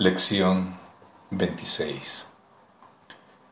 [0.00, 0.78] Lección
[1.32, 2.28] 26.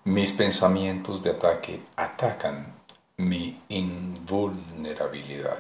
[0.05, 2.73] Mis pensamientos de ataque atacan
[3.17, 5.59] mi invulnerabilidad.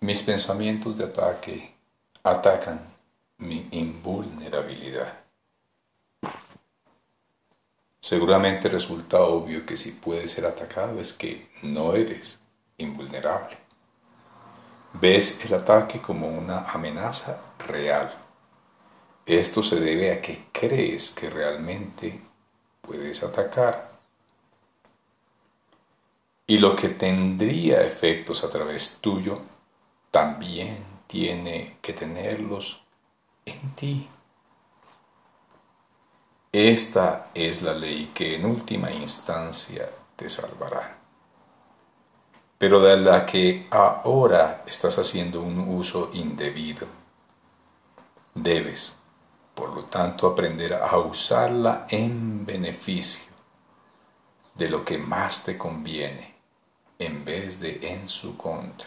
[0.00, 1.76] Mis pensamientos de ataque
[2.24, 2.92] atacan
[3.36, 5.12] mi invulnerabilidad.
[8.00, 12.40] Seguramente resulta obvio que si puedes ser atacado es que no eres
[12.78, 13.58] invulnerable.
[14.94, 18.24] Ves el ataque como una amenaza real
[19.28, 22.18] esto se debe a que crees que realmente
[22.80, 23.92] puedes atacar.
[26.46, 29.42] Y lo que tendría efectos a través tuyo
[30.10, 32.80] también tiene que tenerlos
[33.44, 34.08] en ti.
[36.50, 40.96] Esta es la ley que en última instancia te salvará.
[42.56, 46.86] Pero de la que ahora estás haciendo un uso indebido,
[48.34, 48.97] debes
[49.58, 53.32] por lo tanto, aprender a usarla en beneficio
[54.54, 56.36] de lo que más te conviene
[56.96, 58.86] en vez de en su contra.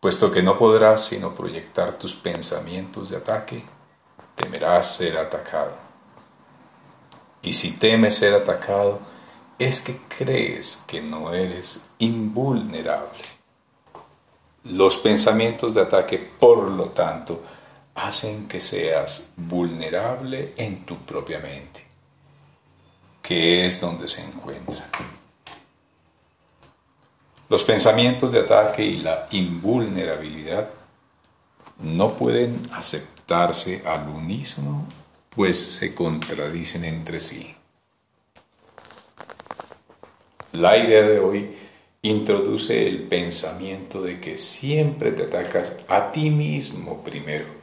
[0.00, 3.64] Puesto que no podrás sino proyectar tus pensamientos de ataque,
[4.34, 5.76] temerás ser atacado.
[7.42, 8.98] Y si temes ser atacado,
[9.60, 13.22] es que crees que no eres invulnerable.
[14.64, 17.40] Los pensamientos de ataque, por lo tanto,
[18.02, 21.84] hacen que seas vulnerable en tu propia mente,
[23.22, 24.88] que es donde se encuentra.
[27.48, 30.70] Los pensamientos de ataque y la invulnerabilidad
[31.80, 34.86] no pueden aceptarse al unísono,
[35.30, 37.54] pues se contradicen entre sí.
[40.52, 41.56] La idea de hoy
[42.02, 47.59] introduce el pensamiento de que siempre te atacas a ti mismo primero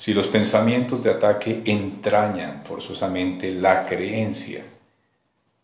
[0.00, 4.64] si los pensamientos de ataque entrañan forzosamente la creencia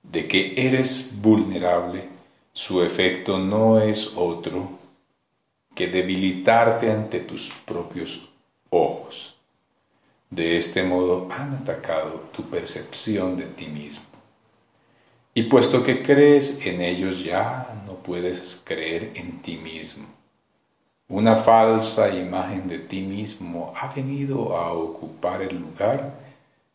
[0.02, 2.06] de que eres vulnerable,
[2.52, 4.78] su efecto no es otro
[5.74, 8.28] que debilitarte ante tus propios
[8.68, 9.38] ojos.
[10.28, 14.04] De este modo han atacado tu percepción de ti mismo.
[15.32, 20.04] Y puesto que crees en ellos ya no puedes creer en ti mismo.
[21.08, 26.14] Una falsa imagen de ti mismo ha venido a ocupar el lugar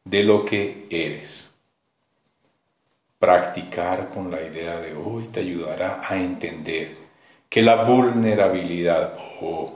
[0.05, 1.53] de lo que eres.
[3.19, 6.95] Practicar con la idea de hoy te ayudará a entender
[7.49, 9.73] que la vulnerabilidad o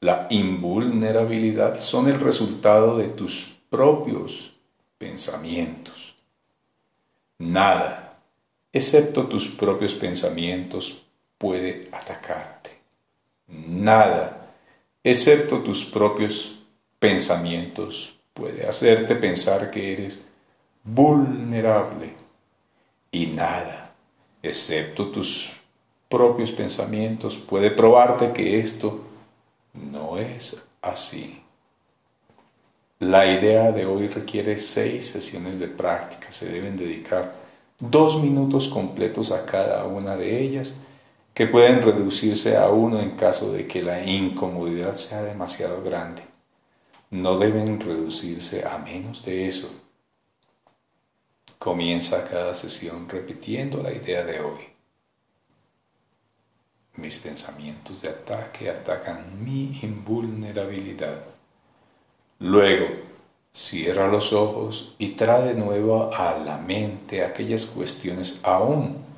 [0.00, 4.52] la invulnerabilidad son el resultado de tus propios
[4.98, 6.16] pensamientos.
[7.38, 8.18] Nada,
[8.72, 11.04] excepto tus propios pensamientos,
[11.38, 12.81] puede atacarte
[13.52, 14.54] nada,
[15.04, 16.58] excepto tus propios
[16.98, 20.24] pensamientos, puede hacerte pensar que eres
[20.82, 22.14] vulnerable.
[23.10, 23.94] Y nada,
[24.42, 25.52] excepto tus
[26.08, 29.04] propios pensamientos, puede probarte que esto
[29.74, 31.42] no es así.
[32.98, 36.30] La idea de hoy requiere seis sesiones de práctica.
[36.30, 37.34] Se deben dedicar
[37.80, 40.74] dos minutos completos a cada una de ellas
[41.34, 46.22] que pueden reducirse a uno en caso de que la incomodidad sea demasiado grande.
[47.10, 49.70] No deben reducirse a menos de eso.
[51.58, 54.60] Comienza cada sesión repitiendo la idea de hoy.
[56.96, 61.24] Mis pensamientos de ataque atacan mi invulnerabilidad.
[62.38, 62.86] Luego,
[63.52, 69.11] cierra los ojos y trae de nuevo a la mente aquellas cuestiones aún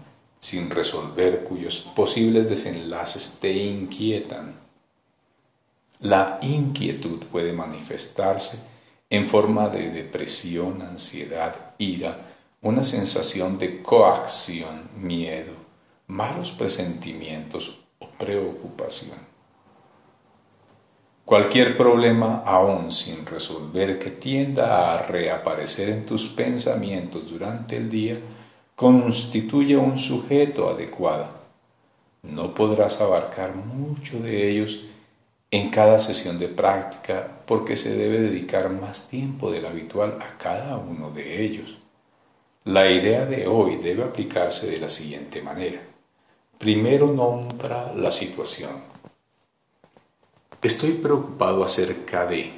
[0.44, 4.56] sin resolver cuyos posibles desenlaces te inquietan.
[6.00, 8.62] La inquietud puede manifestarse
[9.08, 15.54] en forma de depresión, ansiedad, ira, una sensación de coacción, miedo,
[16.08, 19.16] malos presentimientos o preocupación.
[21.24, 28.18] Cualquier problema aún sin resolver que tienda a reaparecer en tus pensamientos durante el día
[28.76, 31.28] constituye un sujeto adecuado.
[32.22, 34.84] No podrás abarcar mucho de ellos
[35.50, 40.76] en cada sesión de práctica porque se debe dedicar más tiempo del habitual a cada
[40.76, 41.78] uno de ellos.
[42.64, 45.80] La idea de hoy debe aplicarse de la siguiente manera.
[46.58, 48.82] Primero nombra la situación.
[50.62, 52.52] Estoy preocupado acerca de.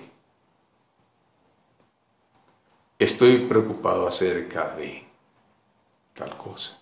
[3.01, 5.06] Estoy preocupado acerca de
[6.17, 6.79] tal cosa.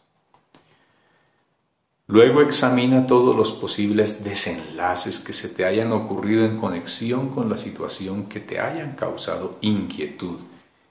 [2.06, 7.56] Luego examina todos los posibles desenlaces que se te hayan ocurrido en conexión con la
[7.56, 10.40] situación que te hayan causado inquietud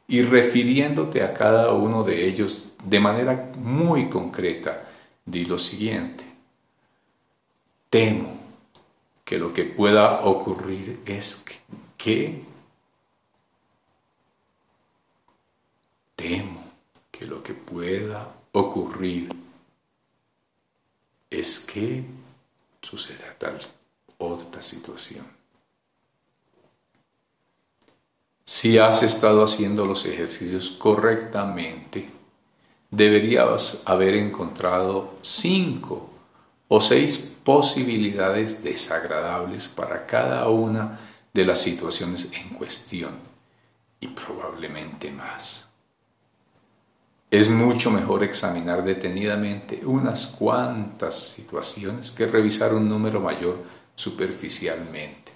[0.07, 4.90] y refiriéndote a cada uno de ellos de manera muy concreta,
[5.25, 6.25] di lo siguiente.
[7.90, 8.44] Temo
[9.24, 11.45] que lo que pueda ocurrir es
[11.98, 12.44] que,
[16.16, 16.63] temo
[17.12, 19.30] que que pueda ocurrir
[21.30, 22.06] es que
[22.81, 23.60] suceda tal
[24.18, 25.25] otra situación.
[28.45, 32.10] Si has estado haciendo los ejercicios correctamente,
[32.92, 36.10] deberías haber encontrado cinco
[36.68, 41.00] o seis posibilidades desagradables para cada una
[41.34, 43.18] de las situaciones en cuestión
[44.00, 45.72] y probablemente más.
[47.33, 53.63] Es mucho mejor examinar detenidamente unas cuantas situaciones que revisar un número mayor
[53.95, 55.31] superficialmente.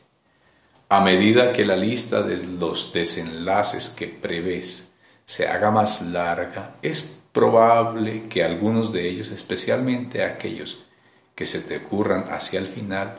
[0.90, 4.94] A medida que la lista de los desenlaces que prevés
[5.26, 10.86] se haga más larga, es probable que algunos de ellos, especialmente aquellos
[11.34, 13.18] que se te ocurran hacia el final,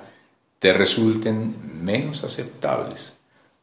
[0.60, 3.18] te resulten menos aceptables.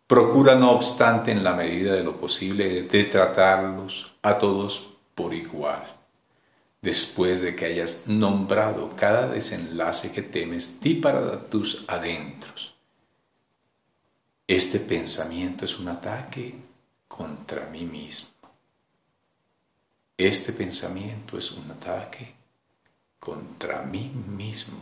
[0.08, 5.96] Procura, no obstante, en la medida de lo posible, de tratarlos a todos por igual.
[6.82, 12.76] Después de que hayas nombrado cada desenlace que temes, di para tus adentros.
[14.48, 16.54] Este pensamiento es un ataque
[17.08, 18.30] contra mí mismo.
[20.18, 22.36] Este pensamiento es un ataque
[23.20, 24.78] contra mí mismo.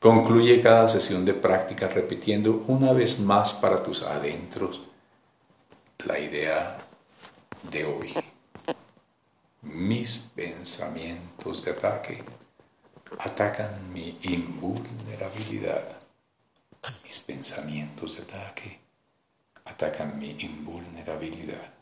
[0.00, 4.82] Concluye cada sesión de práctica repitiendo una vez más para tus adentros
[6.04, 6.86] la idea
[7.70, 8.14] de hoy
[9.64, 12.22] mis pensamientos de ataque
[13.18, 15.96] atacan mi invulnerabilidad.
[17.02, 18.80] Mis pensamientos de ataque
[19.64, 21.73] atacan mi invulnerabilidad.